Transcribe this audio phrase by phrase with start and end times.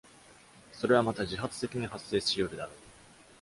[0.71, 2.75] それはまた自発的に発生しうるだろう。